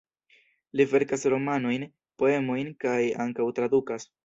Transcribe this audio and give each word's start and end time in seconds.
Li 0.79 0.87
verkas 0.93 1.25
romanojn, 1.33 1.85
poemojn 2.23 2.73
kaj 2.87 2.99
ankaŭ 3.29 3.49
tradukas. 3.61 4.13